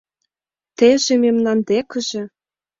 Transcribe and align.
Теже 0.77 1.13
мемнан 1.23 1.59
декыже 1.67 2.23